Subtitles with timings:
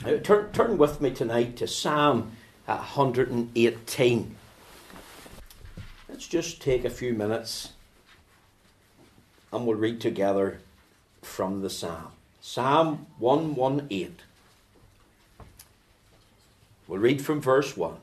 [0.00, 2.32] Turn, turn with me tonight to Psalm
[2.64, 4.36] 118.
[6.08, 7.74] Let's just take a few minutes
[9.52, 10.60] and we'll read together
[11.20, 12.12] from the Psalm.
[12.40, 14.16] Psalm 118.
[16.88, 17.96] We'll read from verse 1.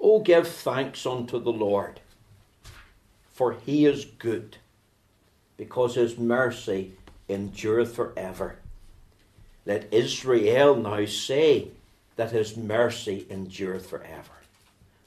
[0.00, 2.00] Oh, give thanks unto the Lord,
[3.34, 4.56] for he is good,
[5.58, 6.92] because his mercy
[7.28, 8.57] endureth forever.
[9.68, 11.68] Let Israel now say
[12.16, 14.32] that his mercy endureth forever.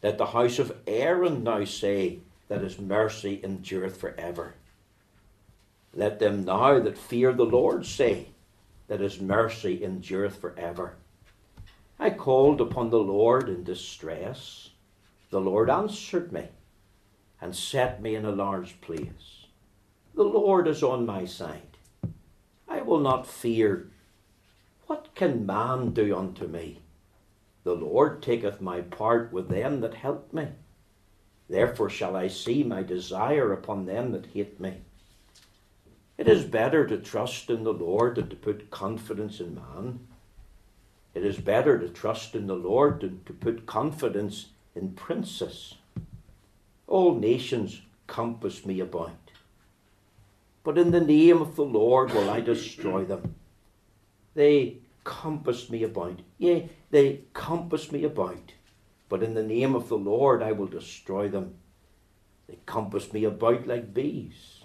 [0.04, 4.54] Let the house of Aaron now say that his mercy endureth forever.
[5.96, 8.28] Let them now that fear the Lord say
[8.88, 10.94] that his mercy endureth forever.
[11.98, 14.70] I called upon the Lord in distress.
[15.32, 16.50] The Lord answered me
[17.42, 19.48] and set me in a large place.
[20.14, 21.78] The Lord is on my side.
[22.68, 23.91] I will not fear.
[24.92, 26.80] What can man do unto me?
[27.64, 30.50] The Lord taketh my part with them that help me.
[31.48, 34.82] Therefore shall I see my desire upon them that hate me.
[36.18, 40.02] It is better to trust in the Lord than to put confidence in man.
[41.14, 45.76] It is better to trust in the Lord than to put confidence in princes.
[46.86, 49.32] All nations compass me about.
[50.66, 53.36] But in the name of the Lord will I destroy them.
[54.34, 56.20] They compass me about.
[56.38, 58.54] Yea, they compass me about.
[59.10, 61.56] But in the name of the Lord I will destroy them.
[62.48, 64.64] They compass me about like bees.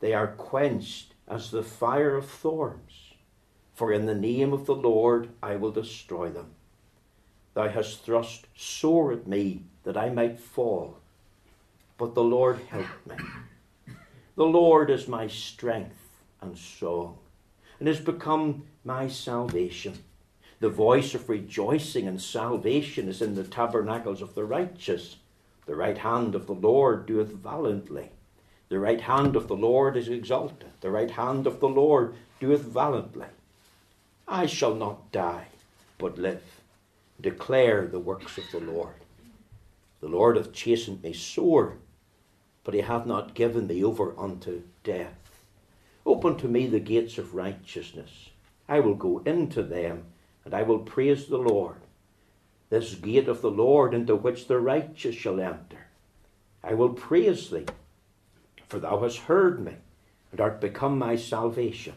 [0.00, 3.14] They are quenched as the fire of thorns.
[3.74, 6.54] For in the name of the Lord I will destroy them.
[7.54, 10.98] Thou hast thrust sore at me that I might fall.
[11.96, 13.16] But the Lord helped me.
[14.36, 17.18] The Lord is my strength and song,
[17.78, 19.98] and is become my salvation.
[20.60, 25.16] The voice of rejoicing and salvation is in the tabernacles of the righteous.
[25.66, 28.10] The right hand of the Lord doeth valiantly.
[28.68, 30.68] The right hand of the Lord is exalted.
[30.80, 33.26] The right hand of the Lord doeth valiantly.
[34.28, 35.48] I shall not die,
[35.98, 36.60] but live,
[37.20, 38.94] declare the works of the Lord.
[40.00, 41.74] The Lord hath chastened me sore,
[42.62, 45.42] but he hath not given me over unto death.
[46.04, 48.30] Open to me the gates of righteousness.
[48.68, 50.04] I will go into them,
[50.44, 51.76] and I will praise the Lord.
[52.70, 55.86] This gate of the Lord into which the righteous shall enter.
[56.62, 57.66] I will praise thee,
[58.66, 59.74] for thou hast heard me,
[60.32, 61.94] and art become my salvation.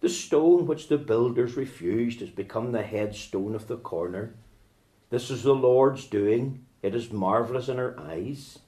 [0.00, 4.34] The stone which the builders refused has become the headstone of the corner.
[5.10, 6.66] This is the Lord's doing.
[6.82, 8.58] It is marvellous in our eyes.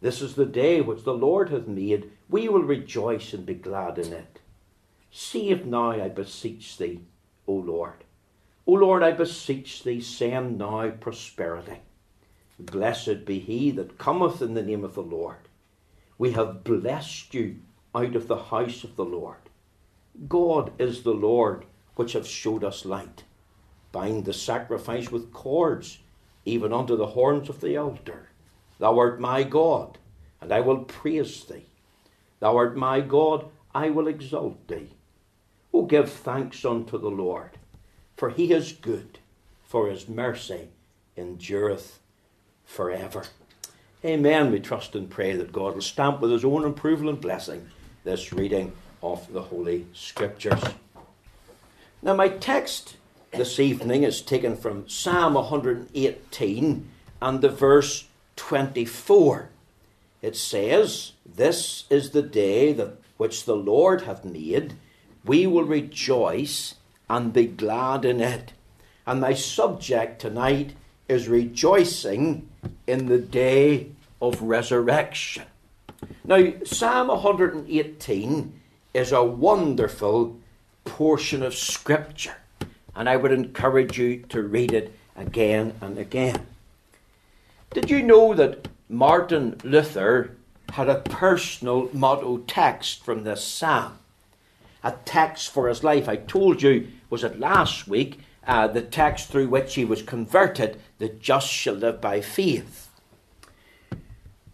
[0.00, 2.10] This is the day which the Lord hath made.
[2.28, 4.37] We will rejoice and be glad in it.
[5.20, 7.00] Save now, I beseech thee,
[7.48, 8.04] O Lord.
[8.68, 11.80] O Lord, I beseech thee, send now prosperity.
[12.56, 15.48] Blessed be he that cometh in the name of the Lord.
[16.18, 17.56] We have blessed you
[17.96, 19.40] out of the house of the Lord.
[20.28, 21.64] God is the Lord
[21.96, 23.24] which hath showed us light.
[23.90, 25.98] Bind the sacrifice with cords,
[26.44, 28.28] even unto the horns of the altar.
[28.78, 29.98] Thou art my God,
[30.40, 31.66] and I will praise thee.
[32.38, 34.92] Thou art my God, I will exalt thee.
[35.72, 37.50] O give thanks unto the Lord,
[38.16, 39.18] for he is good,
[39.64, 40.68] for his mercy
[41.16, 41.98] endureth
[42.64, 43.24] forever.
[44.04, 44.52] Amen.
[44.52, 47.68] We trust and pray that God will stamp with his own approval and blessing
[48.04, 50.62] this reading of the Holy Scriptures.
[52.00, 52.96] Now, my text
[53.32, 56.88] this evening is taken from Psalm 118
[57.20, 59.50] and the verse 24.
[60.22, 64.74] It says, This is the day that which the Lord hath made.
[65.24, 66.74] We will rejoice
[67.08, 68.52] and be glad in it.
[69.06, 70.74] And my subject tonight
[71.08, 72.48] is rejoicing
[72.86, 73.88] in the day
[74.20, 75.44] of resurrection.
[76.24, 78.60] Now, Psalm 118
[78.94, 80.36] is a wonderful
[80.84, 82.36] portion of Scripture,
[82.94, 86.46] and I would encourage you to read it again and again.
[87.72, 90.36] Did you know that Martin Luther
[90.70, 93.98] had a personal motto text from this psalm?
[94.82, 96.08] A text for his life.
[96.08, 100.80] I told you, was it last week, uh, the text through which he was converted,
[100.98, 102.88] the just shall live by faith.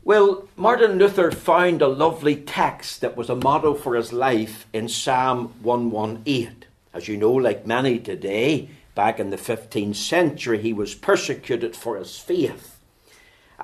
[0.03, 4.89] Well, Martin Luther found a lovely text that was a motto for his life in
[4.89, 6.65] Psalm 118.
[6.93, 11.97] As you know, like many today, back in the 15th century, he was persecuted for
[11.97, 12.74] his faith.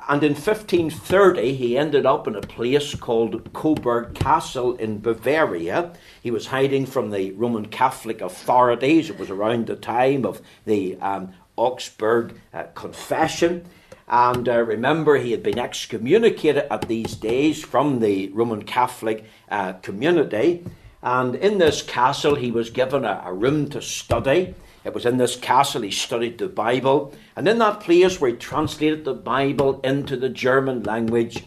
[0.09, 5.93] And in 1530, he ended up in a place called Coburg Castle in Bavaria.
[6.23, 9.11] He was hiding from the Roman Catholic authorities.
[9.11, 13.67] It was around the time of the um, Augsburg uh, Confession.
[14.09, 19.75] And uh, remember, he had been excommunicated at these days from the Roman Catholic uh,
[19.75, 20.65] community.
[21.03, 24.55] And in this castle, he was given a, a, room to study.
[24.85, 27.15] It was in this castle he studied the Bible.
[27.37, 31.45] And in that place where he translated the Bible into the German language,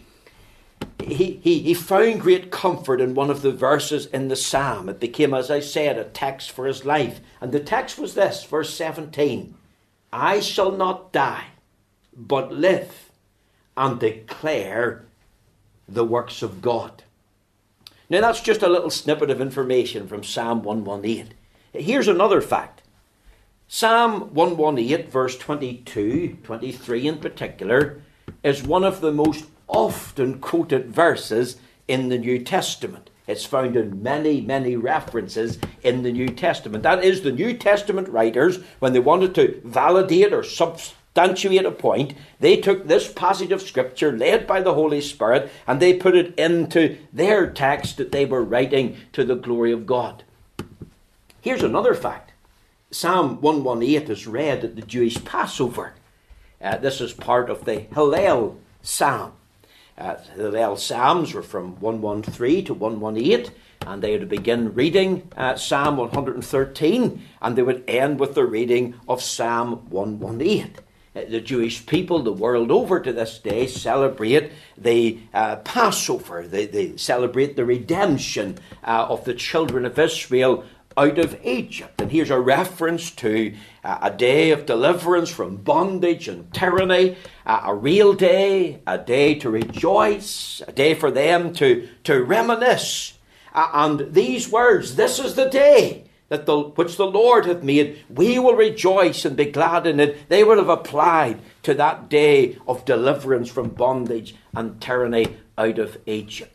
[1.00, 4.88] he, he, he found great comfort in one of the verses in the psalm.
[4.88, 7.20] It became, as I said, a text for his life.
[7.42, 9.56] And the text was this, verse 17
[10.12, 11.46] I shall not die
[12.16, 13.12] but live
[13.76, 15.06] and declare
[15.88, 17.04] the works of God.
[18.10, 21.34] Now, that's just a little snippet of information from Psalm 118.
[21.74, 22.83] Here's another fact
[23.68, 28.02] Psalm 118, verse 22, 23 in particular,
[28.44, 31.58] is one of the most often quoted verses
[31.88, 33.10] in the New Testament.
[33.26, 36.84] It's found in many, many references in the New Testament.
[36.84, 42.14] That is, the New Testament writers, when they wanted to validate or substantiate a point,
[42.42, 46.36] they took this passage of Scripture, led by the Holy Spirit, and they put it
[46.36, 50.24] into their text that they were writing to the glory of God.
[51.42, 52.33] Here's another fact
[52.94, 55.94] Psalm 118 is read at the Jewish Passover.
[56.62, 59.34] Uh, this is part of the Hallel Psalm.
[59.98, 63.52] Uh, the Hallel Psalms were from 113 to 118
[63.88, 68.94] and they would begin reading uh, Psalm 113 and they would end with the reading
[69.10, 70.76] of Psalm 118.
[71.16, 76.48] Uh, the Jewish people the world over to this day celebrate the uh, Passover.
[76.48, 80.64] They, they, celebrate the redemption uh, of the children of Israel
[80.98, 82.02] out of Egypt.
[82.02, 83.54] And here's a reference to
[83.84, 89.36] uh, a day of deliverance from bondage and tyranny, uh, a real day, a day
[89.36, 93.18] to rejoice, a day for them to, to reminisce.
[93.54, 98.04] Uh, and these words, this is the day that the, which the Lord hath made,
[98.10, 100.30] we will rejoice and be glad in it.
[100.30, 105.98] They would have applied to that day of deliverance from bondage and tyranny out of
[106.08, 106.53] Egypt.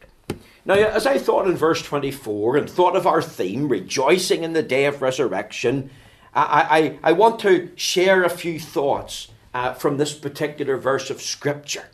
[0.69, 4.63] Now, as I thought in verse 24 and thought of our theme, rejoicing in the
[4.63, 5.89] day of resurrection,
[6.35, 11.23] I, I, I want to share a few thoughts uh, from this particular verse of
[11.23, 11.87] Scripture.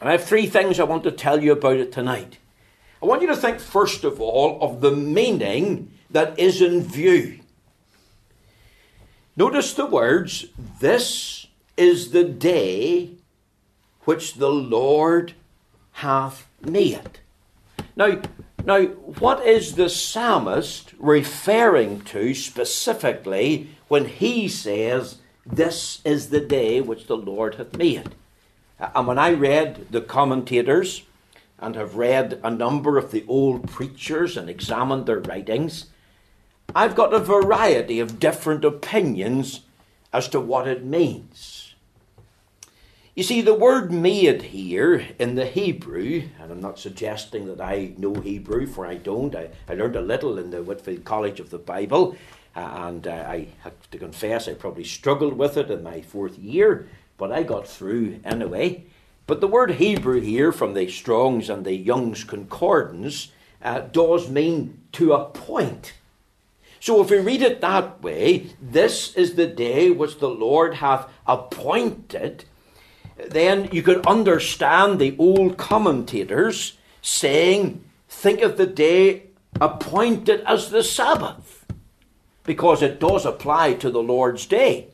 [0.00, 2.38] And I have three things I want to tell you about it tonight.
[3.02, 7.40] I want you to think, first of all, of the meaning that is in view.
[9.36, 10.46] Notice the words,
[10.80, 13.10] This is the day
[14.04, 15.34] which the Lord
[15.92, 17.20] hath made.
[17.98, 18.20] Now,
[18.64, 26.80] now, what is the psalmist referring to specifically when he says, This is the day
[26.80, 28.14] which the Lord hath made?
[28.78, 31.02] And when I read the commentators
[31.58, 35.86] and have read a number of the old preachers and examined their writings,
[36.76, 39.62] I've got a variety of different opinions
[40.12, 41.67] as to what it means.
[43.18, 47.94] You see, the word made here in the Hebrew, and I'm not suggesting that I
[47.96, 49.34] know Hebrew, for I don't.
[49.34, 52.14] I, I learned a little in the Whitefield College of the Bible,
[52.54, 56.38] uh, and uh, I have to confess I probably struggled with it in my fourth
[56.38, 56.86] year,
[57.16, 58.84] but I got through anyway.
[59.26, 64.80] But the word Hebrew here from the Strong's and the Young's Concordance uh, does mean
[64.92, 65.94] to appoint.
[66.78, 71.10] So if we read it that way, this is the day which the Lord hath
[71.26, 72.44] appointed,
[73.26, 79.24] then you could understand the old commentators saying, think of the day
[79.60, 81.66] appointed as the Sabbath,
[82.44, 84.88] because it does apply to the Lord's day.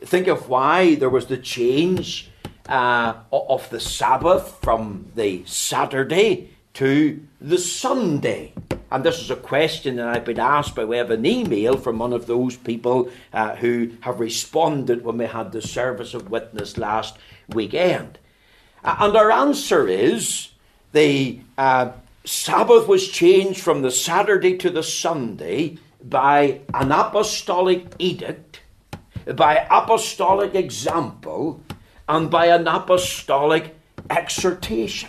[0.00, 2.30] Think of why there was the change
[2.68, 8.52] uh, of the Sabbath from the Saturday to the Sunday.
[8.92, 11.98] And this is a question that I've been asked by way of an email from
[11.98, 16.76] one of those people uh, who have responded when we had the service of witness
[16.76, 17.16] last
[17.48, 18.18] weekend.
[18.84, 20.50] Uh, and our answer is
[20.92, 21.92] the uh,
[22.26, 28.60] Sabbath was changed from the Saturday to the Sunday by an apostolic edict,
[29.34, 31.62] by apostolic example,
[32.10, 33.74] and by an apostolic
[34.10, 35.08] exhortation.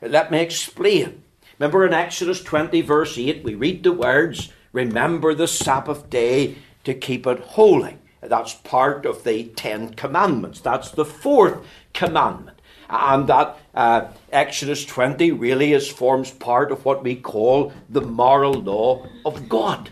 [0.00, 1.19] Let me explain.
[1.60, 6.94] Remember in Exodus 20, verse 8, we read the words, Remember the Sabbath day to
[6.94, 7.98] keep it holy.
[8.22, 10.62] That's part of the Ten Commandments.
[10.62, 11.58] That's the fourth
[11.92, 12.62] commandment.
[12.88, 18.54] And that uh, Exodus 20 really is, forms part of what we call the moral
[18.54, 19.90] law of God.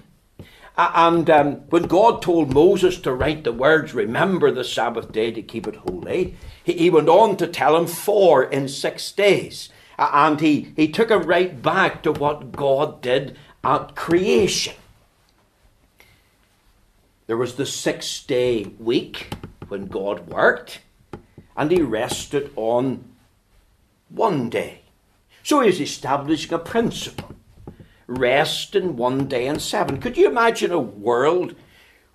[0.78, 5.42] And um, when God told Moses to write the words, remember the Sabbath day to
[5.42, 6.34] keep it holy,
[6.64, 9.68] he, he went on to tell him four in six days.
[9.98, 14.74] And he, he took him right back to what God did at creation.
[17.26, 19.34] There was the six day week
[19.68, 20.80] when God worked,
[21.56, 23.04] and he rested on
[24.08, 24.82] one day.
[25.42, 27.34] So he's establishing a principle
[28.08, 30.00] rest in one day and seven.
[30.00, 31.54] Could you imagine a world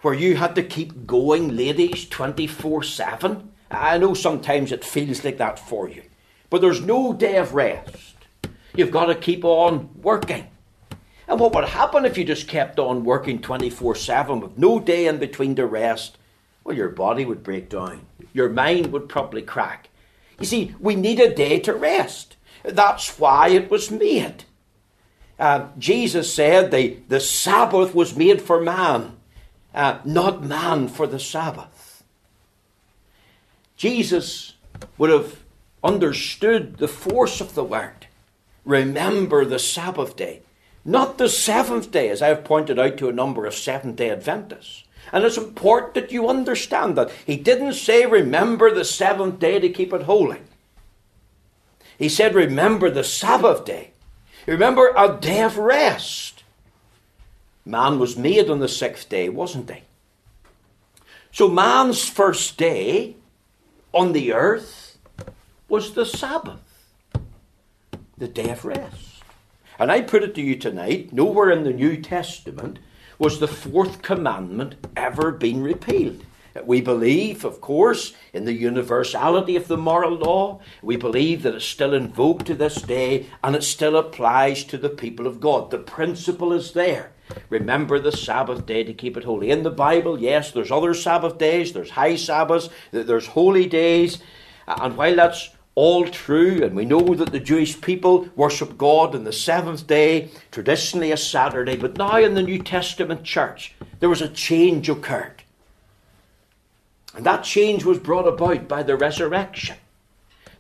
[0.02, 3.52] where you had to keep going, ladies, 24 7?
[3.72, 6.04] I know sometimes it feels like that for you,
[6.54, 8.14] but there's no day of rest.
[8.76, 10.46] You've got to keep on working.
[11.28, 15.08] And what would happen if you just kept on working 24 7 with no day
[15.08, 16.20] in between to rest?
[16.64, 18.06] Well, your body would break down.
[18.34, 19.90] Your mind would probably crack.
[20.40, 22.36] You see, we need a day to rest.
[22.62, 24.44] That's why it was made.
[25.40, 29.18] Uh, Jesus said the, the Sabbath was made for man,
[29.74, 32.04] uh, not man for the Sabbath.
[33.76, 34.54] Jesus
[35.00, 35.43] would have
[35.84, 38.08] understood the force of the word.
[38.66, 40.42] Remember the Sabbath day,
[40.86, 44.10] not the seventh day, as I have pointed out to a number of Seventh day
[44.10, 44.84] Adventists.
[45.12, 47.12] And it's important that you understand that.
[47.26, 50.40] He didn't say, remember the seventh day to keep it holy.
[51.98, 53.92] He said, remember the Sabbath day.
[54.48, 56.44] Remember a day of rest.
[57.66, 59.84] Man was made on the sixth day, wasn't he?
[61.32, 63.16] So man's first day
[63.94, 64.83] on the earth
[65.74, 66.94] was the Sabbath,
[68.16, 69.24] the day of rest.
[69.80, 72.78] And I put it to you tonight nowhere in the New Testament
[73.18, 76.24] was the fourth commandment ever been repealed.
[76.64, 80.62] We believe, of course, in the universality of the moral law.
[80.84, 84.90] We believe that it's still invoked to this day and it still applies to the
[84.90, 85.72] people of God.
[85.72, 87.14] The principle is there.
[87.50, 89.50] Remember the Sabbath day to keep it holy.
[89.50, 94.22] In the Bible, yes, there's other Sabbath days, there's high Sabbaths, there's holy days.
[94.68, 99.24] And while that's all true, and we know that the Jewish people worship God on
[99.24, 104.22] the seventh day, traditionally a Saturday, but now in the New Testament church, there was
[104.22, 105.44] a change occurred.
[107.16, 109.78] And that change was brought about by the resurrection.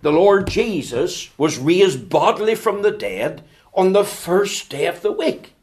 [0.01, 3.43] The Lord Jesus was raised bodily from the dead
[3.73, 5.53] on the first day of the week.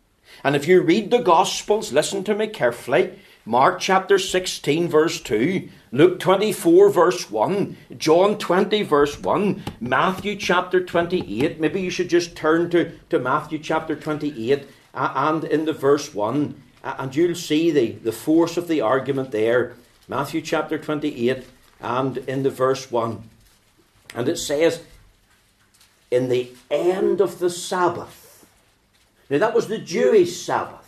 [0.43, 3.19] And if you read the Gospels, listen to me carefully.
[3.47, 10.85] Mark chapter 16, verse 2, Luke 24, verse 1, John 20, verse 1, Matthew chapter
[10.85, 11.59] 28.
[11.59, 16.15] Maybe you should just turn to, to Matthew chapter 28 uh, and in the verse
[16.15, 19.75] 1, uh, and you'll see the, the force of the argument there.
[20.07, 21.45] Matthew chapter 28
[21.81, 23.23] and in the verse 1.
[24.15, 24.83] And it says,
[26.11, 28.45] In the end of the Sabbath.
[29.31, 30.80] Now that was the Jewish Sabbath.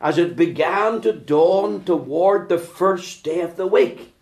[0.00, 4.14] As it began to dawn toward the first day of the week,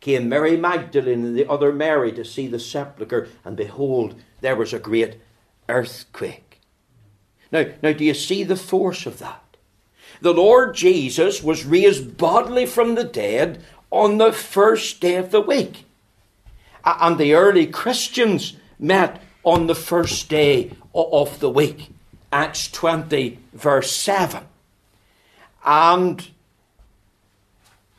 [0.00, 4.72] came Mary Magdalene and the other Mary to see the sepulchre, and behold, there was
[4.72, 5.20] a great
[5.68, 6.60] earthquake.
[7.50, 9.44] Now, now do you see the force of that?
[10.20, 15.40] the Lord Jesus was raised bodily from the dead on the first day of the
[15.40, 15.84] week.
[16.84, 21.90] And the early Christians met on the first day of the week.
[22.32, 24.44] Acts 20, verse 7.
[25.64, 26.28] And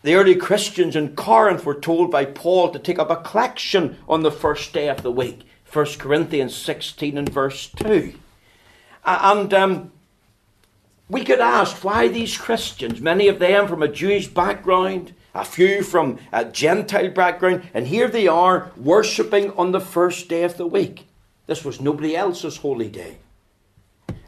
[0.03, 4.21] the early Christians in Corinth were told by Paul to take up a collection on
[4.21, 5.47] the first day of the week.
[5.71, 8.13] 1 Corinthians 16 and verse 2.
[9.03, 9.91] And um,
[11.09, 15.83] we could ask why these Christians, many of them from a Jewish background, a few
[15.83, 20.67] from a Gentile background, and here they are worshipping on the first day of the
[20.67, 21.07] week.
[21.45, 23.17] This was nobody else's holy day.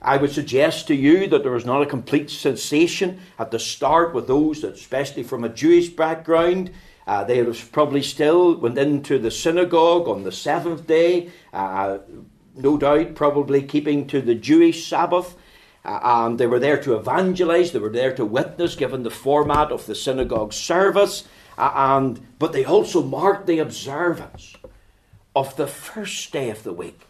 [0.07, 4.15] I would suggest to you that there was not a complete sensation at the start
[4.15, 6.71] with those, that, especially from a Jewish background.
[7.05, 11.97] Uh, they probably still went into the synagogue on the seventh day, uh,
[12.55, 15.35] no doubt, probably keeping to the Jewish Sabbath.
[15.83, 19.73] Uh, and they were there to evangelize, they were there to witness, given the format
[19.73, 21.25] of the synagogue service.
[21.57, 24.55] Uh, and, but they also marked the observance
[25.35, 27.01] of the first day of the week.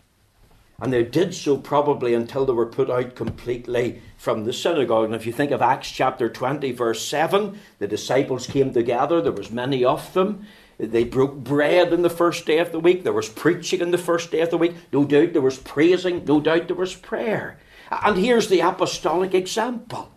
[0.79, 5.05] And they did so probably until they were put out completely from the synagogue.
[5.05, 9.31] And if you think of Acts chapter 20, verse 7, the disciples came together, there
[9.31, 10.45] was many of them.
[10.77, 13.03] They broke bread in the first day of the week.
[13.03, 14.75] There was preaching in the first day of the week.
[14.93, 16.23] No doubt there was praising.
[16.25, 17.57] No doubt there was prayer.
[17.89, 20.11] And here's the apostolic example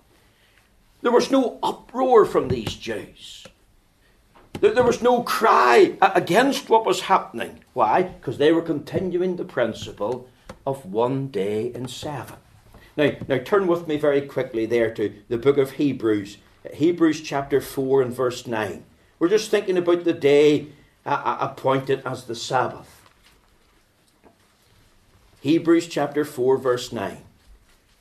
[1.02, 3.46] there was no uproar from these Jews.
[4.60, 7.60] There was no cry against what was happening.
[7.72, 8.02] Why?
[8.02, 10.28] Because they were continuing the principle
[10.66, 12.36] of one day in seven.
[12.96, 16.38] Now, now turn with me very quickly there to the book of Hebrews,
[16.74, 18.84] Hebrews chapter 4 and verse 9.
[19.18, 20.68] We're just thinking about the day
[21.06, 23.00] uh, uh, appointed as the Sabbath.
[25.40, 27.18] Hebrews chapter 4, verse 9.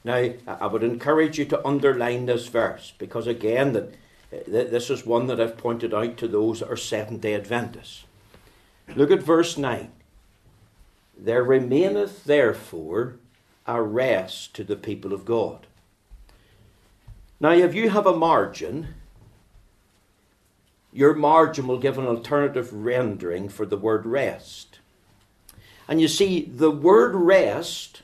[0.04, 3.94] Now, I would encourage you to underline this verse because, again, that
[4.32, 8.06] this is one that I've pointed out to those that are Seventh day Adventists.
[8.96, 9.92] Look at verse 9.
[11.22, 13.18] There remaineth therefore
[13.68, 15.68] a rest to the people of God.
[17.42, 18.96] Now, if you have a margin,
[20.94, 24.80] your margin will give an alternative rendering for the word rest.
[25.90, 28.02] And you see, the word rest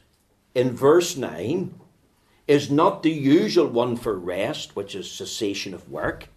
[0.53, 1.73] in verse 9
[2.47, 6.27] is not the usual one for rest, which is cessation of work,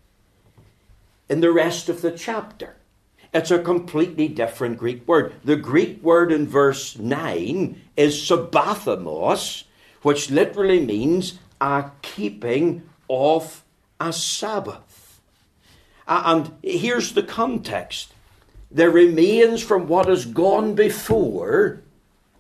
[1.28, 2.77] in the rest of the chapter.
[3.38, 5.32] It's a completely different Greek word.
[5.44, 9.62] The Greek word in verse 9 is sabbatismos,
[10.02, 13.62] which literally means a keeping of
[14.00, 15.20] a Sabbath.
[16.08, 18.12] And here's the context
[18.72, 21.84] there remains from what has gone before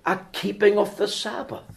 [0.04, 1.67] a keeping of the Sabbath.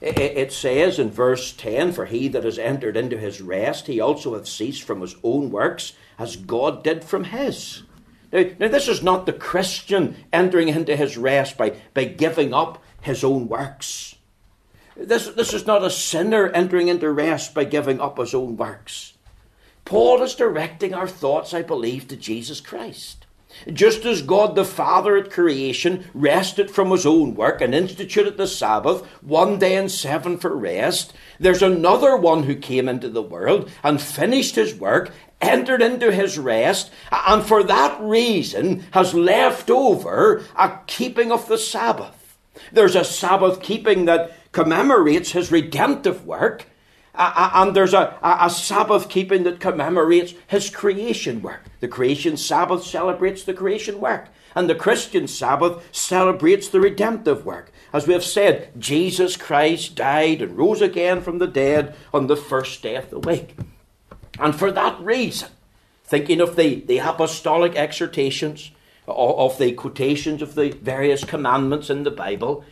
[0.00, 4.34] It says in verse 10 For he that has entered into his rest, he also
[4.34, 7.82] hath ceased from his own works, as God did from his.
[8.32, 12.82] Now, now, this is not the Christian entering into his rest by, by giving up
[13.00, 14.16] his own works.
[14.96, 19.14] This, this is not a sinner entering into rest by giving up his own works.
[19.84, 23.25] Paul is directing our thoughts, I believe, to Jesus Christ.
[23.72, 28.46] Just as God the Father at creation rested from his own work and instituted the
[28.46, 33.70] Sabbath, one day and seven for rest, there's another one who came into the world
[33.82, 40.44] and finished his work, entered into his rest, and for that reason has left over
[40.56, 42.38] a keeping of the Sabbath.
[42.72, 46.66] There's a Sabbath keeping that commemorates his redemptive work,
[47.16, 51.62] and there's a, a, Sabbath keeping that commemorates his creation work.
[51.80, 57.72] The creation Sabbath celebrates the creation work, and the Christian Sabbath celebrates the redemptive work.
[57.92, 62.36] As we have said, Jesus Christ died and rose again from the dead on the
[62.36, 63.56] first day of the week.
[64.38, 65.48] And for that reason,
[66.04, 68.70] thinking of the, the apostolic exhortations,
[69.06, 72.64] of the quotations of the various commandments in the Bible,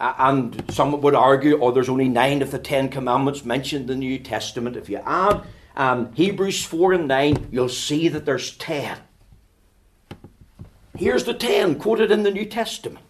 [0.00, 4.06] and some would argue, oh, there's only nine of the Ten Commandments mentioned in the
[4.06, 4.76] New Testament.
[4.76, 5.42] If you add
[5.76, 8.98] um, Hebrews 4 and 9, you'll see that there's ten.
[10.96, 13.04] Here's the ten quoted in the New Testament.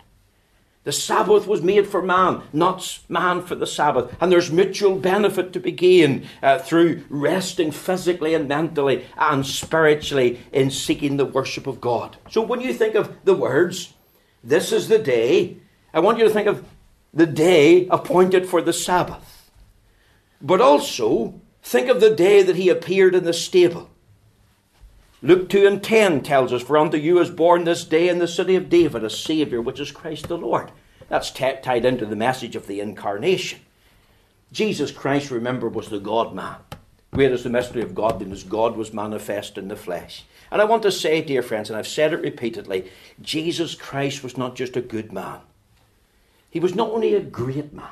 [0.82, 4.16] The Sabbath was made for man, not man for the Sabbath.
[4.20, 10.40] And there's mutual benefit to be gained uh, through resting physically and mentally and spiritually
[10.52, 12.16] in seeking the worship of God.
[12.30, 13.92] So when you think of the words,
[14.42, 15.58] this is the day,
[15.92, 16.64] I want you to think of
[17.12, 19.50] the day appointed for the Sabbath.
[20.40, 23.90] But also, think of the day that he appeared in the stable.
[25.22, 28.28] Luke 2 and 10 tells us, For unto you is born this day in the
[28.28, 30.72] city of David a Saviour, which is Christ the Lord.
[31.08, 33.60] That's t- tied into the message of the incarnation.
[34.52, 36.56] Jesus Christ, remember, was the God man.
[37.10, 38.44] Where is the mystery of godliness?
[38.44, 40.24] God was manifest in the flesh.
[40.50, 44.38] And I want to say, dear friends, and I've said it repeatedly, Jesus Christ was
[44.38, 45.40] not just a good man.
[46.50, 47.86] He was not only a great man,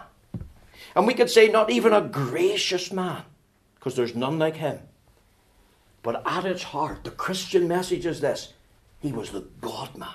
[0.94, 3.22] and we could say not even a gracious man,
[3.74, 4.80] because there's none like him.
[6.02, 8.52] But at its heart, the Christian message is this
[9.00, 10.08] He was the God man.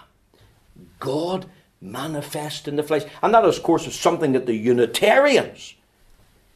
[0.99, 1.45] God
[1.83, 3.03] manifest in the flesh.
[3.21, 5.75] And that, of course, is something that the Unitarians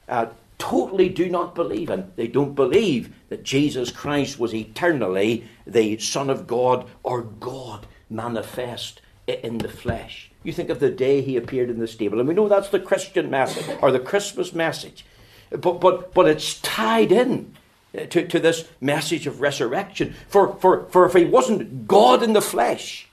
[0.08, 2.12] uh, totally do not believe in.
[2.16, 9.02] They don't believe that Jesus Christ was eternally the Son of God or God manifest
[9.28, 10.32] in the flesh.
[10.44, 12.80] You think of the day he appeared in the stable, and we know that's the
[12.80, 15.06] Christian message or the Christmas message.
[15.50, 17.54] But, but, but it's tied in
[17.98, 20.16] uh, to, to this message of resurrection.
[20.28, 23.08] For, for, for if he wasn't God in the flesh,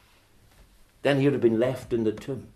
[1.03, 2.49] then he would have been left in the tomb.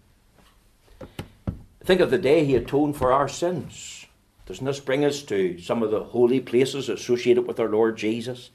[1.82, 4.06] Think of the day he atoned for our sins.
[4.46, 8.50] Doesn't this bring us to some of the holy places associated with our Lord Jesus?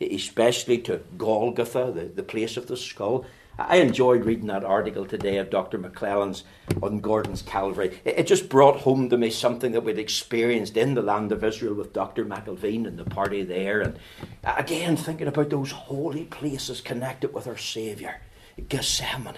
[0.00, 3.24] Especially to Golgotha, the, the place of the skull.
[3.58, 5.80] I enjoyed reading that article today of Dr.
[5.80, 6.44] McClelland's
[6.80, 8.00] on Gordon's Calvary.
[8.04, 11.74] It just brought home to me something that we'd experienced in the land of Israel
[11.74, 12.24] with Dr.
[12.24, 13.80] McIlveen and the party there.
[13.80, 13.98] And
[14.44, 18.20] again, thinking about those holy places connected with our Saviour
[18.68, 19.34] Gethsemane,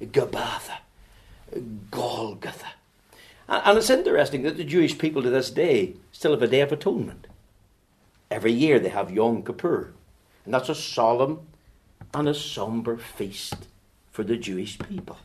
[0.00, 0.78] Gabbatha,
[1.90, 2.68] Golgotha.
[3.48, 6.72] And it's interesting that the Jewish people to this day still have a Day of
[6.72, 7.26] Atonement.
[8.30, 9.92] Every year they have Yom Kippur.
[10.46, 11.40] And that's a solemn
[12.14, 13.66] and a somber feast
[14.10, 15.18] for the Jewish people.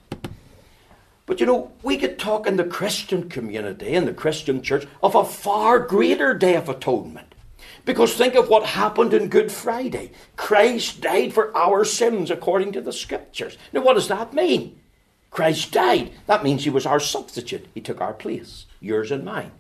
[1.26, 5.16] But you know, we could talk in the Christian community, in the Christian church, of
[5.16, 7.34] a far greater day of atonement.
[7.86, 10.12] Because think of what happened in Good Friday.
[10.36, 13.58] Christ died for our sins according to the Scriptures.
[13.72, 14.80] Now, what does that mean?
[15.32, 16.12] Christ died.
[16.28, 17.68] That means he was our substitute.
[17.74, 19.52] He took our place, yours and mine.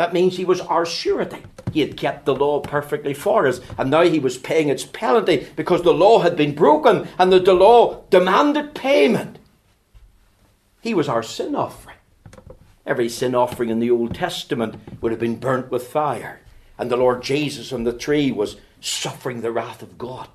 [0.00, 1.42] That means he was our surety.
[1.74, 5.46] He had kept the law perfectly for us, and now he was paying its penalty
[5.56, 9.38] because the law had been broken and the law demanded payment.
[10.80, 11.98] He was our sin offering.
[12.86, 16.40] Every sin offering in the Old Testament would have been burnt with fire,
[16.78, 20.28] and the Lord Jesus on the tree was suffering the wrath of God.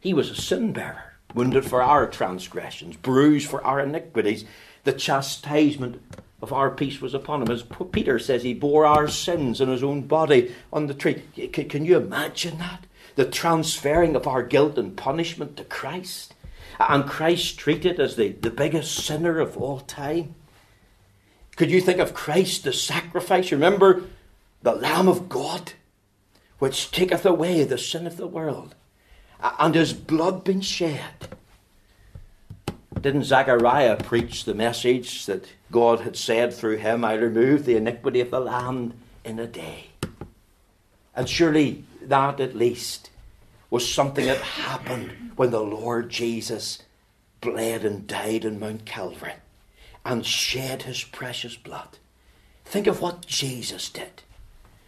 [0.00, 4.46] He was a sin bearer, wounded for our transgressions, bruised for our iniquities.
[4.84, 6.00] The chastisement
[6.44, 7.50] of our peace was upon him.
[7.50, 11.22] As Peter says, he bore our sins in his own body on the tree.
[11.52, 12.84] Can, you imagine that?
[13.16, 16.34] The transferring of our guilt and punishment to Christ.
[16.78, 20.34] And Christ treated as the, the biggest sinner of all time.
[21.56, 23.50] Could you think of Christ the sacrifice?
[23.50, 24.02] Remember
[24.60, 25.72] the Lamb of God,
[26.58, 28.74] which taketh away the sin of the world,
[29.40, 31.28] and his blood been shed.
[33.04, 38.20] Didn't Zechariah preach the message that God had said through him, I remove the iniquity
[38.22, 38.94] of the land
[39.26, 39.88] in a day?
[41.14, 43.10] And surely that at least
[43.68, 46.82] was something that happened when the Lord Jesus
[47.42, 49.34] bled and died in Mount Calvary
[50.02, 51.98] and shed his precious blood.
[52.64, 54.22] Think of what Jesus did.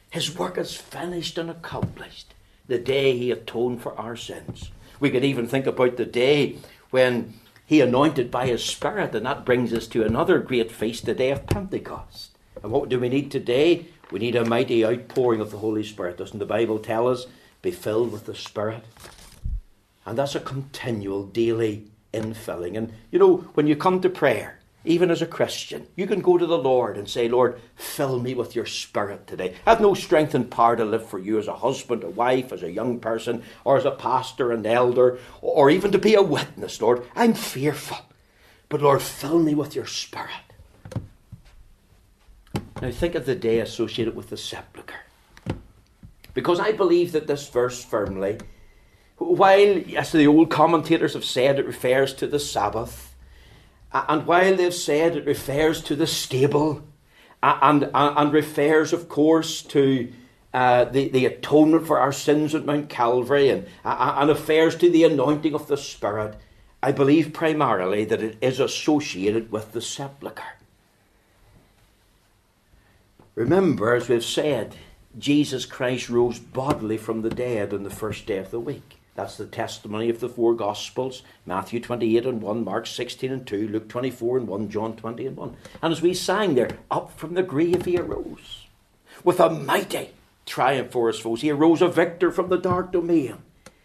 [0.08, 2.32] His work is finished and accomplished
[2.66, 4.70] the day he atoned for our sins.
[5.00, 6.56] We could even think about the day
[6.88, 7.34] when
[7.66, 11.30] he anointed by his Spirit, and that brings us to another great feast, the day
[11.30, 12.38] of Pentecost.
[12.62, 13.86] And what do we need today?
[14.12, 16.16] We need a mighty outpouring of the Holy Spirit.
[16.16, 17.26] Doesn't the Bible tell us
[17.62, 18.84] be filled with the Spirit.
[20.04, 22.76] And that's a continual, daily infilling.
[22.76, 26.38] And you know, when you come to prayer, even as a Christian, you can go
[26.38, 29.54] to the Lord and say, Lord, fill me with your Spirit today.
[29.66, 32.52] I have no strength and power to live for you as a husband, a wife,
[32.52, 36.22] as a young person, or as a pastor, an elder, or even to be a
[36.22, 37.04] witness, Lord.
[37.14, 37.98] I'm fearful.
[38.68, 40.30] But Lord, fill me with your Spirit.
[42.82, 44.94] Now think of the day associated with the sepulchre.
[46.34, 48.38] Because I believe that this verse firmly,
[49.16, 53.05] while, as the old commentators have said, it refers to the Sabbath,
[53.92, 56.82] and while they've said it refers to the stable,
[57.42, 60.12] and, and, and refers, of course, to
[60.52, 65.04] uh, the, the atonement for our sins at Mount Calvary, and, and refers to the
[65.04, 66.36] anointing of the Spirit,
[66.82, 70.42] I believe primarily that it is associated with the sepulchre.
[73.34, 74.76] Remember, as we've said,
[75.18, 78.95] Jesus Christ rose bodily from the dead on the first day of the week.
[79.16, 83.68] That's the testimony of the four Gospels Matthew 28 and 1, Mark 16 and 2,
[83.68, 85.56] Luke 24 and 1, John 20 and 1.
[85.82, 88.66] And as we sang there, up from the grave he arose
[89.24, 90.10] with a mighty
[90.44, 91.40] triumph for his foes.
[91.40, 93.38] He arose a victor from the dark domain,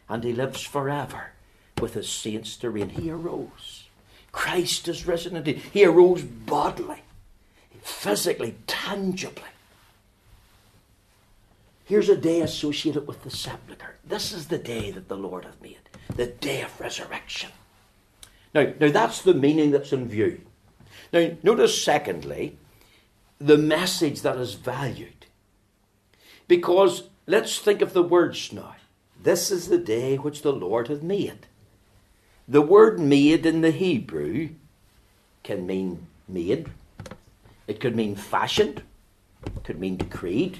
[0.09, 1.31] and he lives forever
[1.79, 2.89] with his saints to reign.
[2.89, 3.87] He arose.
[4.33, 5.61] Christ is risen indeed.
[5.73, 7.03] He arose bodily,
[7.81, 9.43] physically, tangibly.
[11.91, 13.97] Here's a day associated with the sepulchre.
[14.05, 17.49] This is the day that the Lord hath made, the day of resurrection.
[18.55, 20.39] Now, now that's the meaning that's in view.
[21.11, 22.57] Now, notice secondly,
[23.39, 25.25] the message that is valued.
[26.47, 28.77] Because let's think of the words now.
[29.21, 31.45] This is the day which the Lord hath made.
[32.47, 34.51] The word made in the Hebrew
[35.43, 36.69] can mean made,
[37.67, 38.81] it could mean fashioned,
[39.45, 40.59] it could mean decreed,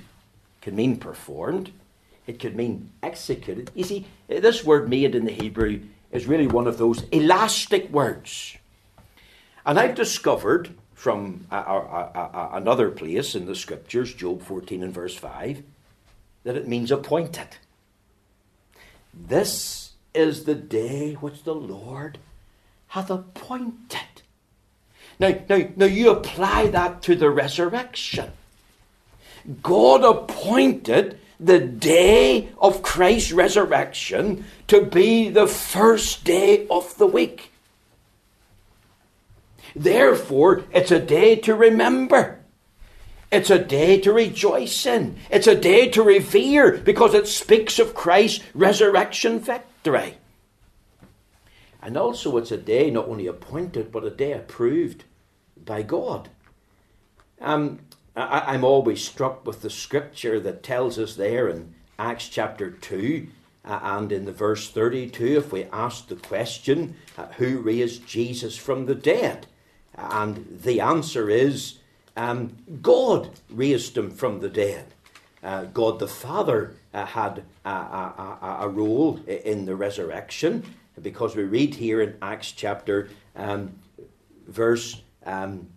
[0.62, 1.72] could mean performed,
[2.28, 3.72] it could mean executed.
[3.74, 8.58] You see, this word made in the Hebrew is really one of those elastic words.
[9.66, 14.94] And I've discovered from a, a, a, another place in the scriptures, Job 14 and
[14.94, 15.64] verse 5,
[16.44, 17.48] that it means appointed.
[19.14, 22.20] This is the day which the Lord
[22.90, 24.22] hath appointed.
[25.20, 28.32] Now, now, now you apply that to the resurrection.
[29.62, 37.52] God appointed the day of Christ's resurrection to be the first day of the week.
[39.76, 42.40] Therefore, it's a day to remember.
[43.32, 45.16] It's a day to rejoice in.
[45.30, 50.18] It's a day to revere because it speaks of Christ's resurrection victory.
[51.82, 55.06] And also, it's a day not only appointed, but a day approved
[55.66, 56.30] by God.
[57.40, 57.80] Um,
[58.16, 63.28] I, am always struck with the scripture that tells us there in Acts chapter 2
[63.64, 68.58] uh, and in the verse 32, if we ask the question, uh, who raised Jesus
[68.58, 69.48] from the dead?
[69.96, 71.80] And the answer is
[72.18, 74.88] um, God raised him from the dead.
[75.44, 80.64] Uh, God the Father uh, had a, a, a, role in the resurrection
[81.02, 83.74] because we read here in Acts chapter um,
[84.48, 85.68] verse um,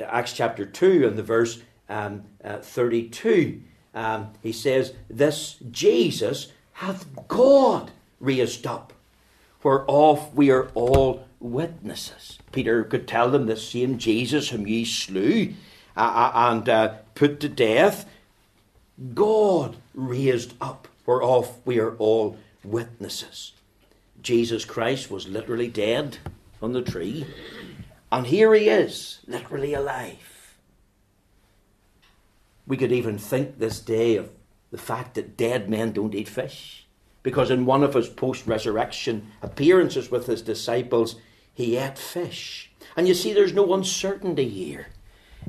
[0.00, 3.60] Acts chapter 2 and the verse um, uh, 32.
[3.94, 8.92] Um, he says, This Jesus hath God raised up,
[9.62, 12.38] whereof we are all witnesses.
[12.52, 15.54] Peter could tell them the same Jesus whom ye slew
[15.96, 18.08] uh, uh, and uh, put to death,
[19.14, 23.52] God raised up, whereof we are all witnesses.
[24.22, 26.18] Jesus Christ was literally dead
[26.62, 27.26] on the tree,
[28.12, 30.58] and here he is, literally alive.
[32.66, 34.30] We could even think this day of
[34.70, 36.86] the fact that dead men don't eat fish,
[37.22, 41.16] because in one of his post resurrection appearances with his disciples,
[41.54, 42.70] he ate fish.
[42.96, 44.88] And you see, there's no uncertainty here.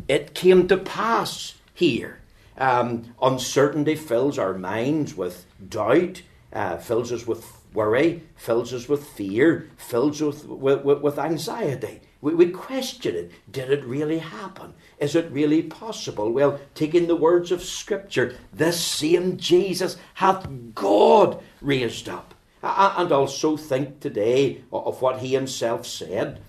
[0.07, 2.21] It came to pass here.
[2.57, 6.21] Um, uncertainty fills our minds with doubt,
[6.53, 11.99] uh, fills us with worry, fills us with fear, fills us with, with, with anxiety.
[12.23, 13.31] We, we question it.
[13.51, 14.75] Did it really happen?
[14.97, 16.31] Is it really possible?
[16.31, 22.33] Well, taking the words of Scripture, this same Jesus hath God raised up.
[22.61, 26.41] And also think today of what he himself said.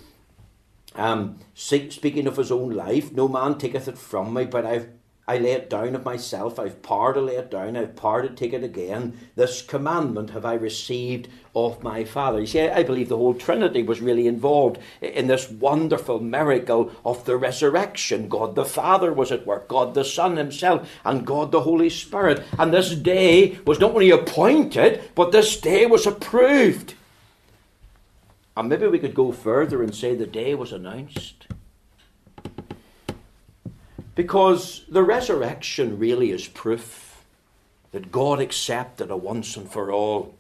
[0.95, 4.94] Um, speaking of his own life, no man taketh it from me, but I've
[5.27, 6.59] I lay it down of myself.
[6.59, 7.79] I've power to lay it down.
[7.79, 9.19] I've power to take it again.
[9.37, 12.41] This commandment have I received of my Father.
[12.41, 17.25] You see, I believe the whole Trinity was really involved in this wonderful miracle of
[17.25, 18.29] the resurrection.
[18.29, 22.43] God the Father was at work, God the Son himself, and God the Holy Spirit.
[22.59, 26.95] And this day was not only appointed, but this day was approved.
[28.59, 31.44] And maybe we could go further and say the day was announced.
[34.15, 37.25] Because the resurrection really is proof
[37.93, 40.35] that God accepted a once and for all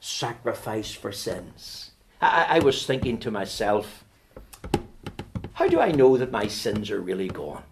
[0.00, 1.90] sacrifice for sins.
[2.20, 4.04] I, I, was thinking to myself,
[5.54, 7.62] how do I know that my sins are really gone?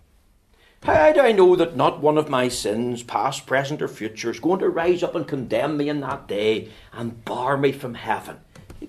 [0.83, 4.39] How do I know that not one of my sins, past, present, or future, is
[4.39, 8.39] going to rise up and condemn me in that day and bar me from heaven?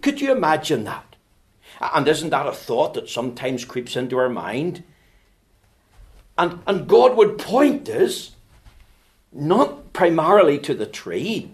[0.01, 1.15] Could you imagine that?
[1.79, 4.83] And isn't that a thought that sometimes creeps into our mind?
[6.37, 8.31] And, and God would point us
[9.31, 11.51] not primarily to the tree,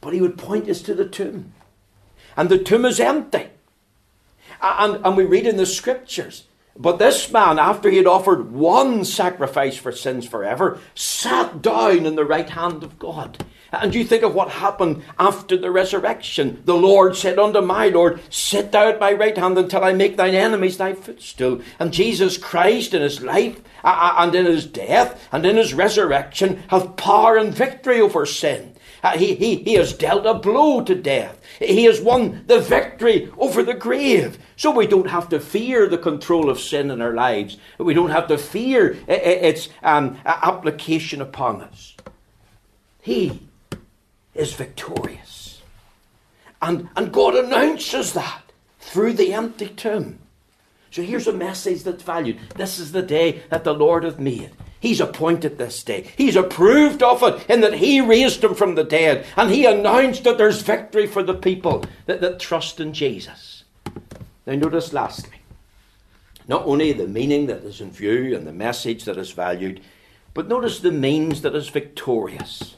[0.00, 1.52] but He would point us to the tomb.
[2.36, 3.48] And the tomb is empty.
[4.62, 6.44] And, and we read in the scriptures,
[6.76, 12.14] but this man, after he had offered one sacrifice for sins forever, sat down in
[12.14, 13.44] the right hand of God.
[13.72, 16.62] And you think of what happened after the resurrection.
[16.64, 20.16] The Lord said unto my Lord, Sit thou at my right hand until I make
[20.16, 21.60] thine enemies thy footstool.
[21.78, 26.96] And Jesus Christ in his life and in his death and in his resurrection hath
[26.96, 28.74] power and victory over sin.
[29.02, 31.40] Uh, he, he, he has dealt a blow to death.
[31.58, 34.38] He has won the victory over the grave.
[34.56, 37.56] So we don't have to fear the control of sin in our lives.
[37.78, 41.96] We don't have to fear its um, application upon us.
[43.00, 43.40] He
[44.40, 45.60] is victorious.
[46.62, 48.42] And, and God announces that
[48.78, 50.18] through the empty tomb.
[50.90, 52.38] So here's a message that's valued.
[52.56, 54.50] This is the day that the Lord hath made.
[54.80, 56.10] He's appointed this day.
[56.16, 59.26] He's approved of it in that He raised him from the dead.
[59.36, 63.64] And He announced that there's victory for the people that, that trust in Jesus.
[64.46, 65.36] Now, notice lastly,
[66.48, 69.80] not only the meaning that is in view and the message that is valued,
[70.32, 72.74] but notice the means that is victorious.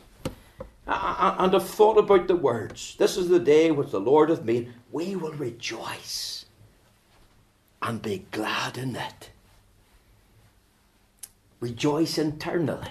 [0.86, 2.96] Uh, uh, uh, and I've thought about the words.
[2.98, 4.72] This is the day which the Lord hath made.
[4.90, 6.46] We will rejoice
[7.80, 9.30] and be glad in it.
[11.60, 12.88] Rejoice internally.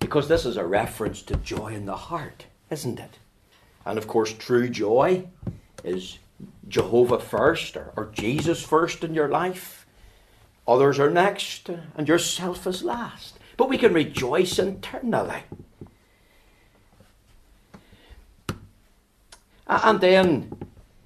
[0.00, 3.18] Because this is a reference to joy in the heart, isn't it?
[3.84, 5.26] And of course, true joy
[5.84, 6.18] is
[6.66, 9.86] Jehovah first or, or Jesus first in your life.
[10.66, 13.38] Others are next, and yourself is last.
[13.56, 15.42] But we can rejoice internally.
[19.68, 20.56] And then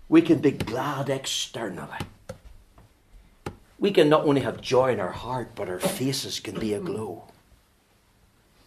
[0.09, 1.99] we can be glad externally.
[3.79, 7.25] We can not only have joy in our heart, but our faces can be aglow.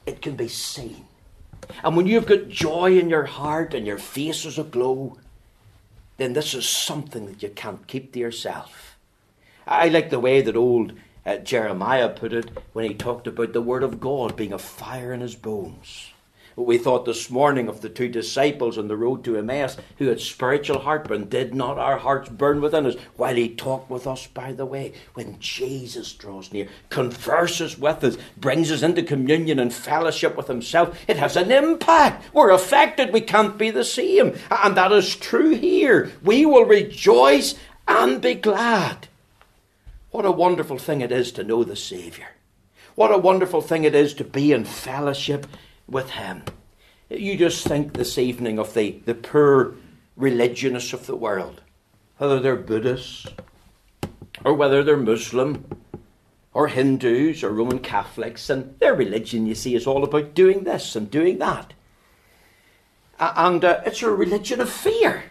[0.05, 1.05] It can be seen.
[1.83, 5.17] And when you've got joy in your heart and your face is aglow,
[6.17, 8.97] then this is something that you can't keep to yourself.
[9.65, 10.93] I like the way that old
[11.25, 15.11] uh, Jeremiah put it when he talked about the Word of God being a fire
[15.13, 16.11] in his bones.
[16.57, 20.21] We thought this morning of the two disciples on the road to Emmaus who had
[20.21, 21.27] spiritual heartburn.
[21.27, 24.93] Did not our hearts burn within us while he talked with us by the way?
[25.15, 30.97] When Jesus draws near, converses with us, brings us into communion and fellowship with himself,
[31.09, 32.23] it has an impact.
[32.33, 33.11] We're affected.
[33.11, 34.37] We can't be the same.
[34.49, 36.13] And that is true here.
[36.23, 39.09] We will rejoice and be glad.
[40.11, 42.29] What a wonderful thing it is to know the Saviour.
[42.95, 45.47] What a wonderful thing it is to be in fellowship
[45.87, 46.43] with Him.
[47.09, 49.75] You just think this evening of the, the poor
[50.15, 51.61] religionists of the world,
[52.17, 53.27] whether they're Buddhists,
[54.43, 55.65] or whether they're Muslim,
[56.53, 60.95] or Hindus, or Roman Catholics, and their religion, you see, is all about doing this
[60.95, 61.73] and doing that.
[63.19, 65.23] And uh, it's a religion of fear.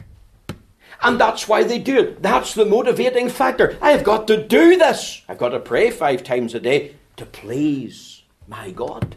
[1.02, 2.22] And that's why they do it.
[2.22, 3.76] That's the motivating factor.
[3.82, 5.22] I have got to do this.
[5.28, 9.16] I've got to pray five times a day to please my God.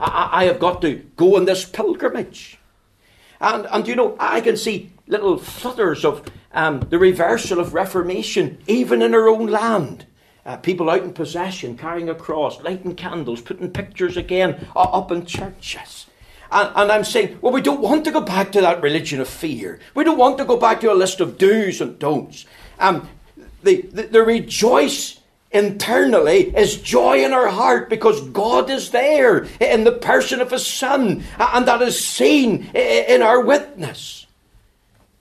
[0.00, 2.58] I, I have got to go on this pilgrimage.
[3.40, 8.58] And, and you know, I can see little flutters of um, the reversal of Reformation,
[8.66, 10.06] even in our own land.
[10.46, 15.26] Uh, people out in possession, carrying a cross, lighting candles, putting pictures again up in
[15.26, 16.06] churches.
[16.50, 19.28] And, and, I'm saying, well, we don't want to go back to that religion of
[19.28, 19.78] fear.
[19.94, 22.46] We don't want to go back to a list of do's and don'ts.
[22.78, 23.06] Um,
[23.62, 25.17] the, the, the rejoice
[25.50, 30.66] internally is joy in our heart because God is there in the person of His
[30.66, 34.26] Son, and that is seen in our witness.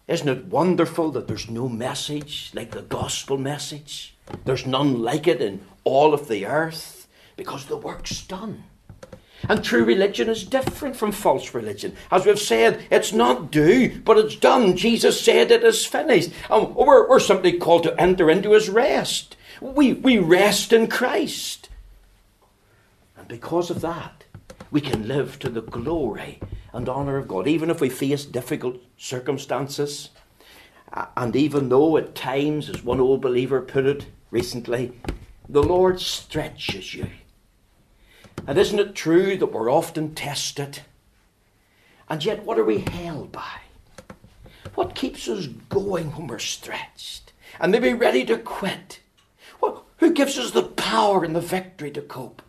[0.07, 4.15] Isn't it wonderful that there's no message like the gospel message?
[4.45, 8.63] There's none like it in all of the earth because the work's done.
[9.47, 11.95] And true religion is different from false religion.
[12.11, 14.75] As we've said, it's not due, but it's done.
[14.75, 16.31] Jesus said it is finished.
[16.49, 19.36] And we're, we're simply called to enter into his rest.
[19.61, 21.69] We, we rest in Christ.
[23.15, 24.23] And because of that,
[24.69, 26.39] we can live to the glory
[26.73, 30.09] and honour of God, even if we face difficult circumstances.
[31.15, 34.93] And even though at times, as one old believer put it recently,
[35.49, 37.07] the Lord stretches you.
[38.45, 40.81] And isn't it true that we're often tested?
[42.09, 43.61] And yet, what are we held by?
[44.75, 47.33] What keeps us going when we're stretched?
[47.59, 48.99] And maybe ready to quit?
[49.97, 52.41] Who gives us the power and the victory to cope?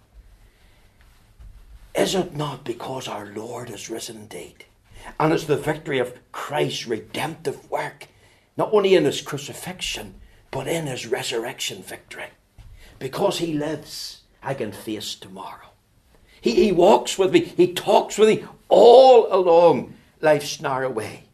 [1.94, 4.64] Is it not because our Lord is risen indeed?
[5.18, 8.06] And it's the victory of Christ's redemptive work,
[8.56, 10.14] not only in his crucifixion,
[10.50, 12.26] but in his resurrection victory.
[12.98, 15.68] Because he lives, I can face tomorrow.
[16.40, 21.24] He, he walks with me, he talks with me all along life's narrow way.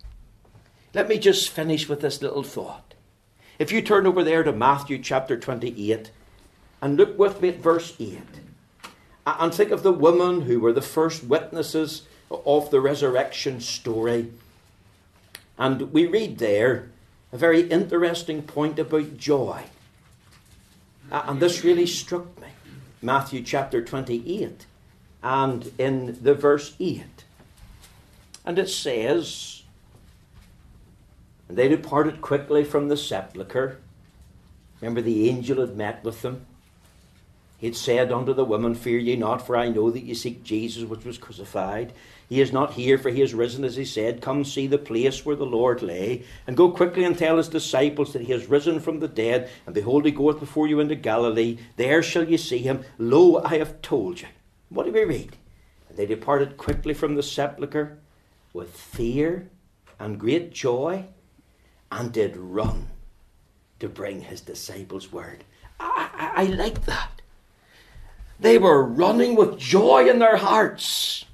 [0.94, 2.83] Let me just finish with this little thought.
[3.58, 6.10] If you turn over there to Matthew chapter 28
[6.82, 8.18] and look with me at verse 8
[9.26, 14.32] and think of the women who were the first witnesses of the resurrection story.
[15.56, 16.90] And we read there
[17.32, 19.62] a very interesting point about joy.
[21.12, 22.48] And this really struck me.
[23.00, 24.66] Matthew chapter 28
[25.22, 27.04] and in the verse 8.
[28.44, 29.53] And it says,
[31.48, 33.78] and they departed quickly from the sepulchre.
[34.80, 36.46] Remember, the angel had met with them.
[37.58, 40.42] He had said unto the woman, Fear ye not, for I know that ye seek
[40.42, 41.92] Jesus which was crucified.
[42.28, 44.20] He is not here, for he is risen, as he said.
[44.20, 48.12] Come see the place where the Lord lay, and go quickly and tell his disciples
[48.12, 49.50] that he is risen from the dead.
[49.66, 51.58] And behold, he goeth before you into Galilee.
[51.76, 52.84] There shall ye see him.
[52.98, 54.28] Lo, I have told you.
[54.68, 55.36] What do we read?
[55.88, 57.98] And they departed quickly from the sepulchre
[58.52, 59.48] with fear
[59.98, 61.06] and great joy
[61.94, 62.88] and did run
[63.78, 65.44] to bring his disciples word.
[65.78, 67.22] I, I, I like that.
[68.40, 71.24] They were running with joy in their hearts.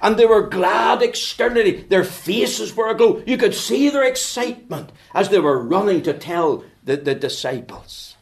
[0.00, 1.82] And they were glad externally.
[1.82, 3.22] Their faces were aglow.
[3.26, 8.16] You could see their excitement as they were running to tell the, the disciples.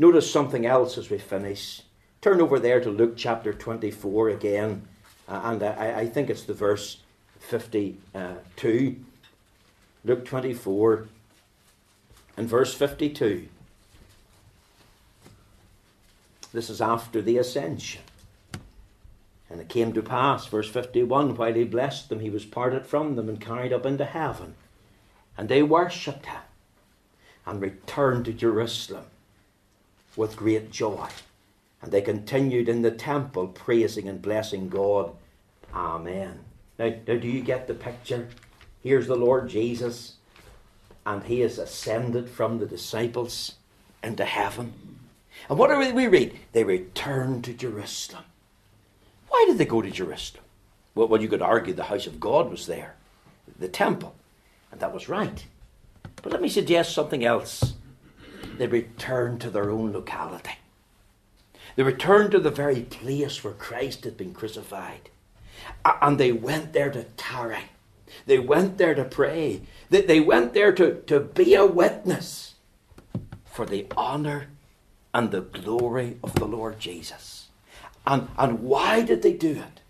[0.00, 1.82] Notice something else as we finish.
[2.20, 4.88] Turn over there to Luke chapter 24 again.
[5.28, 6.98] Uh, and I, I think it's the verse
[7.38, 8.96] 52.
[10.04, 11.08] Luke 24
[12.36, 13.48] and verse 52.
[16.52, 18.02] This is after the ascension.
[19.50, 23.16] And it came to pass, verse 51, while he blessed them, he was parted from
[23.16, 24.54] them and carried up into heaven.
[25.36, 26.40] And they worshipped him
[27.44, 29.06] and returned to Jerusalem
[30.16, 31.08] with great joy.
[31.82, 35.14] And they continued in the temple, praising and blessing God.
[35.74, 36.40] Amen.
[36.78, 38.28] Now, now do you get the picture?
[38.82, 40.14] Here's the Lord Jesus,
[41.04, 43.54] and he is ascended from the disciples
[44.02, 44.72] into heaven.
[45.48, 46.38] And what do we read?
[46.52, 48.24] They return to Jerusalem.
[49.28, 50.44] Why did they go to Jerusalem?
[50.94, 52.96] Well, well, you could argue the house of God was there,
[53.58, 54.14] the temple,
[54.72, 55.44] and that was right.
[56.22, 57.74] But let me suggest something else.
[58.58, 60.58] They returned to their own locality.
[61.76, 65.08] They returned to the very place where Christ had been crucified.
[65.84, 67.70] And they went there to tarry.
[68.26, 69.62] They went there to pray.
[69.88, 72.54] They went there to, to be a witness
[73.44, 74.48] for the honour
[75.12, 77.48] and the glory of the Lord Jesus.
[78.06, 79.80] And, and why did they do it?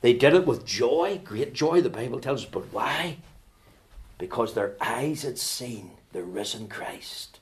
[0.00, 2.50] They did it with joy, great joy, the Bible tells us.
[2.50, 3.18] But why?
[4.18, 7.38] Because their eyes had seen the risen Christ.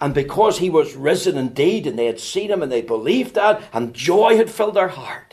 [0.00, 3.62] And because he was risen indeed, and they had seen him and they believed that,
[3.72, 5.29] and joy had filled their heart,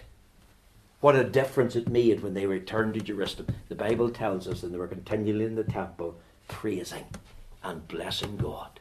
[1.00, 3.48] what a difference it made when they returned to Jerusalem.
[3.70, 6.16] The Bible tells us that they were continually in the temple
[6.48, 7.06] praising
[7.64, 8.80] and blessing God.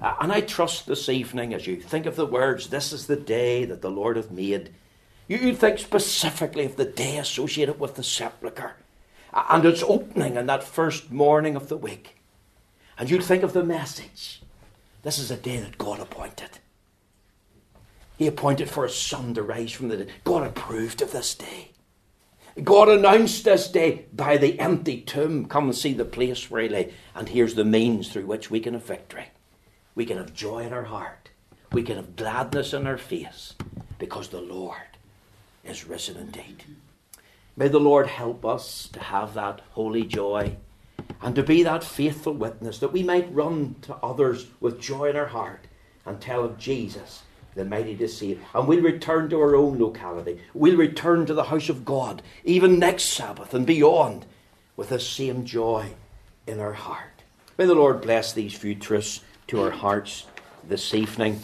[0.00, 3.64] And I trust this evening, as you think of the words, this is the day
[3.64, 4.70] that the Lord hath made,
[5.28, 8.74] you think specifically of the day associated with the sepulchre
[9.32, 12.16] and its opening on that first morning of the week.
[12.98, 14.42] And you'd think of the message.
[15.02, 16.58] This is a day that God appointed.
[18.22, 20.10] He appointed for a son to rise from the dead.
[20.22, 21.72] God approved of this day.
[22.62, 25.46] God announced this day by the empty tomb.
[25.46, 26.94] Come and see the place where he lay.
[27.16, 29.30] And here's the means through which we can have victory.
[29.96, 31.30] We can have joy in our heart.
[31.72, 33.56] We can have gladness in our face
[33.98, 34.76] because the Lord
[35.64, 36.62] is risen indeed.
[37.56, 40.58] May the Lord help us to have that holy joy
[41.20, 45.16] and to be that faithful witness that we might run to others with joy in
[45.16, 45.66] our heart
[46.06, 47.22] and tell of Jesus
[47.54, 48.40] the mighty to save.
[48.54, 50.40] And we'll return to our own locality.
[50.54, 54.26] We'll return to the house of God, even next Sabbath and beyond,
[54.76, 55.90] with the same joy
[56.46, 57.22] in our heart.
[57.58, 60.26] May the Lord bless these few truths to our hearts
[60.66, 61.40] this evening.